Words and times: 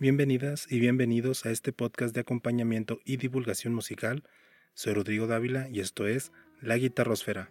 Bienvenidas 0.00 0.70
y 0.70 0.78
bienvenidos 0.78 1.44
a 1.44 1.50
este 1.50 1.72
podcast 1.72 2.14
de 2.14 2.20
acompañamiento 2.20 3.00
y 3.04 3.16
divulgación 3.16 3.74
musical. 3.74 4.22
Soy 4.72 4.94
Rodrigo 4.94 5.26
Dávila 5.26 5.68
y 5.68 5.80
esto 5.80 6.06
es 6.06 6.30
La 6.60 6.76
Guitarrosfera. 6.76 7.50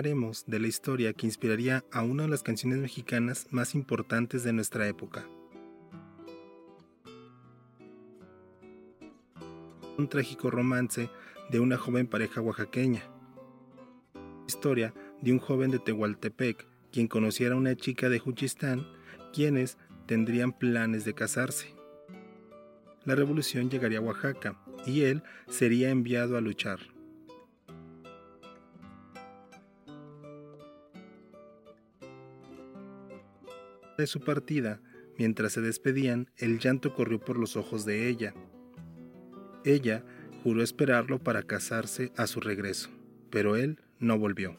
Hablaremos 0.00 0.46
de 0.46 0.58
la 0.58 0.66
historia 0.66 1.12
que 1.12 1.26
inspiraría 1.26 1.84
a 1.92 2.02
una 2.02 2.22
de 2.22 2.30
las 2.30 2.42
canciones 2.42 2.78
mexicanas 2.78 3.46
más 3.50 3.74
importantes 3.74 4.42
de 4.42 4.54
nuestra 4.54 4.88
época. 4.88 5.26
Un 9.98 10.08
trágico 10.08 10.50
romance 10.50 11.10
de 11.50 11.60
una 11.60 11.76
joven 11.76 12.06
pareja 12.06 12.40
oaxaqueña. 12.40 13.02
Historia 14.48 14.94
de 15.20 15.32
un 15.32 15.38
joven 15.38 15.70
de 15.70 15.80
Tehuantepec 15.80 16.66
quien 16.90 17.06
conociera 17.06 17.54
a 17.54 17.58
una 17.58 17.76
chica 17.76 18.08
de 18.08 18.20
Juchistán, 18.20 18.86
quienes 19.34 19.76
tendrían 20.06 20.58
planes 20.58 21.04
de 21.04 21.12
casarse. 21.12 21.74
La 23.04 23.16
revolución 23.16 23.68
llegaría 23.68 23.98
a 23.98 24.00
Oaxaca 24.00 24.58
y 24.86 25.02
él 25.02 25.22
sería 25.50 25.90
enviado 25.90 26.38
a 26.38 26.40
luchar. 26.40 26.99
De 34.00 34.06
su 34.06 34.20
partida, 34.20 34.80
mientras 35.18 35.52
se 35.52 35.60
despedían, 35.60 36.30
el 36.36 36.58
llanto 36.58 36.94
corrió 36.94 37.20
por 37.20 37.38
los 37.38 37.56
ojos 37.56 37.84
de 37.84 38.08
ella. 38.08 38.34
Ella 39.64 40.04
juró 40.42 40.62
esperarlo 40.62 41.18
para 41.18 41.42
casarse 41.42 42.12
a 42.16 42.26
su 42.26 42.40
regreso, 42.40 42.90
pero 43.30 43.56
él 43.56 43.78
no 43.98 44.18
volvió. 44.18 44.56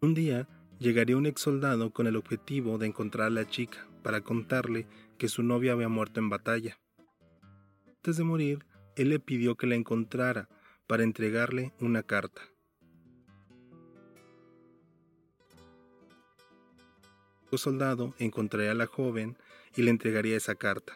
Un 0.00 0.12
día 0.12 0.46
llegaría 0.78 1.16
un 1.16 1.24
ex 1.24 1.40
soldado 1.40 1.90
con 1.90 2.06
el 2.06 2.16
objetivo 2.16 2.76
de 2.76 2.86
encontrar 2.88 3.28
a 3.28 3.30
la 3.30 3.46
chica 3.46 3.88
para 4.02 4.20
contarle 4.20 4.86
que 5.16 5.28
su 5.28 5.42
novia 5.42 5.72
había 5.72 5.88
muerto 5.88 6.20
en 6.20 6.28
batalla. 6.28 6.78
Antes 7.86 8.18
de 8.18 8.24
morir, 8.24 8.66
él 8.96 9.08
le 9.08 9.18
pidió 9.18 9.56
que 9.56 9.66
la 9.66 9.76
encontrara 9.76 10.50
para 10.86 11.02
entregarle 11.02 11.72
una 11.80 12.02
carta. 12.02 12.42
El 17.50 17.58
soldado 17.58 18.14
encontraría 18.18 18.72
a 18.72 18.74
la 18.74 18.86
joven 18.86 19.38
y 19.76 19.82
le 19.82 19.90
entregaría 19.90 20.36
esa 20.36 20.56
carta. 20.56 20.92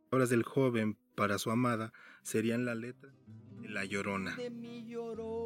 Las 0.00 0.10
palabras 0.10 0.30
del 0.30 0.44
joven 0.44 0.96
para 1.14 1.38
su 1.38 1.50
amada 1.50 1.92
serían 2.22 2.64
la 2.64 2.74
letra 2.74 3.12
de 3.60 3.68
la 3.68 3.84
llorona. 3.84 4.36
llorona, 4.36 5.43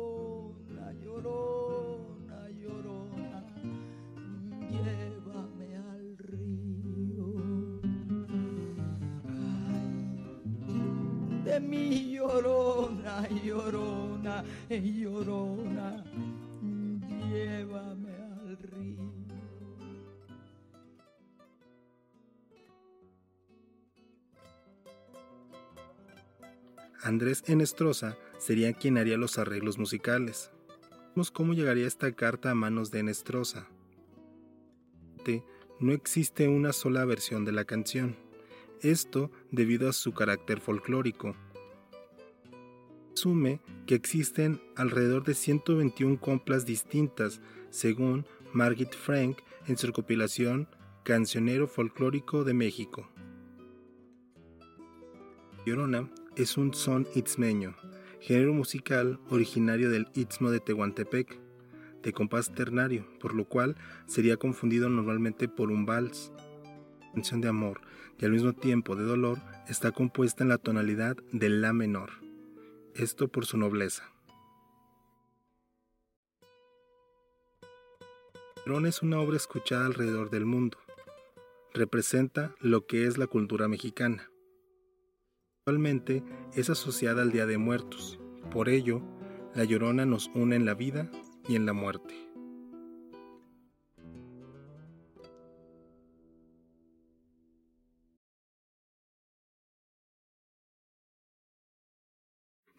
llorona, 11.60 13.26
llorona, 13.28 14.44
llévame 17.30 18.14
al 18.16 18.58
río. 18.58 19.12
Andrés 27.02 27.44
Enestrosa 27.46 28.16
sería 28.38 28.72
quien 28.72 28.98
haría 28.98 29.16
los 29.16 29.38
arreglos 29.38 29.78
musicales. 29.78 30.50
Vemos 31.14 31.30
cómo 31.30 31.54
llegaría 31.54 31.86
esta 31.86 32.12
carta 32.12 32.50
a 32.50 32.54
manos 32.54 32.90
de 32.90 33.00
Enestrosa. 33.00 33.68
No 35.80 35.92
existe 35.92 36.48
una 36.48 36.72
sola 36.72 37.04
versión 37.04 37.44
de 37.44 37.52
la 37.52 37.64
canción. 37.64 38.16
Esto 38.80 39.30
debido 39.52 39.88
a 39.88 39.92
su 39.92 40.12
carácter 40.12 40.60
folclórico 40.60 41.36
asume 43.18 43.58
que 43.86 43.96
existen 43.96 44.60
alrededor 44.76 45.24
de 45.24 45.34
121 45.34 46.20
complas 46.20 46.64
distintas, 46.64 47.40
según 47.70 48.24
Margit 48.52 48.94
Frank 48.94 49.38
en 49.66 49.76
su 49.76 49.88
recopilación 49.88 50.68
Cancionero 51.02 51.66
Folclórico 51.66 52.44
de 52.44 52.54
México. 52.54 53.10
Llorona 55.66 56.08
es 56.36 56.56
un 56.56 56.72
son 56.74 57.08
itzmeño, 57.16 57.74
género 58.20 58.54
musical 58.54 59.18
originario 59.30 59.90
del 59.90 60.06
istmo 60.14 60.52
de 60.52 60.60
Tehuantepec, 60.60 61.40
de 62.04 62.12
compás 62.12 62.54
ternario, 62.54 63.04
por 63.18 63.34
lo 63.34 63.46
cual 63.46 63.74
sería 64.06 64.36
confundido 64.36 64.88
normalmente 64.88 65.48
por 65.48 65.72
un 65.72 65.86
vals. 65.86 66.30
Canción 67.14 67.40
de 67.40 67.48
amor 67.48 67.80
y 68.16 68.26
al 68.26 68.30
mismo 68.30 68.52
tiempo 68.52 68.94
de 68.94 69.02
dolor 69.02 69.40
está 69.68 69.90
compuesta 69.90 70.44
en 70.44 70.50
la 70.50 70.58
tonalidad 70.58 71.16
de 71.32 71.48
la 71.48 71.72
menor 71.72 72.27
esto 72.98 73.28
por 73.28 73.46
su 73.46 73.56
nobleza. 73.56 74.12
Llorona 78.66 78.88
es 78.88 79.02
una 79.02 79.20
obra 79.20 79.36
escuchada 79.36 79.86
alrededor 79.86 80.30
del 80.30 80.44
mundo. 80.44 80.78
Representa 81.72 82.54
lo 82.60 82.86
que 82.86 83.06
es 83.06 83.16
la 83.16 83.28
cultura 83.28 83.68
mexicana. 83.68 84.30
Actualmente 85.60 86.24
es 86.54 86.70
asociada 86.70 87.22
al 87.22 87.30
Día 87.30 87.46
de 87.46 87.56
Muertos. 87.56 88.18
Por 88.50 88.68
ello, 88.68 89.00
la 89.54 89.64
Llorona 89.64 90.04
nos 90.04 90.28
une 90.34 90.56
en 90.56 90.64
la 90.64 90.74
vida 90.74 91.10
y 91.48 91.54
en 91.54 91.66
la 91.66 91.72
muerte. 91.72 92.27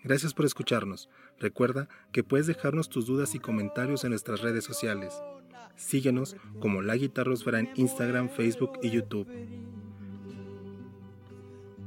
Gracias 0.09 0.33
por 0.33 0.45
escucharnos. 0.45 1.07
Recuerda 1.39 1.87
que 2.11 2.23
puedes 2.23 2.47
dejarnos 2.47 2.89
tus 2.89 3.05
dudas 3.05 3.35
y 3.35 3.39
comentarios 3.39 4.03
en 4.03 4.09
nuestras 4.09 4.41
redes 4.41 4.63
sociales. 4.63 5.21
Síguenos 5.75 6.35
como 6.59 6.81
La 6.81 6.95
Guitarrosfera 6.95 7.59
en 7.59 7.69
Instagram, 7.75 8.27
Facebook 8.27 8.79
y 8.81 8.89
YouTube. 8.89 9.27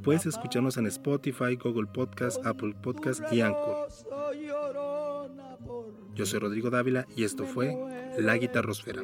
Puedes 0.05 0.25
escucharnos 0.27 0.77
en 0.77 0.87
Spotify, 0.87 1.57
Google 1.57 1.89
Podcast, 1.93 2.47
Apple 2.47 2.77
Podcast 2.81 3.25
y 3.33 3.41
Anchor. 3.41 3.89
Yo 6.15 6.25
soy 6.25 6.39
Rodrigo 6.39 6.71
Dávila 6.71 7.09
y 7.17 7.25
esto 7.25 7.45
fue 7.45 7.77
La 8.21 8.37
Guitarrosfera. 8.37 9.03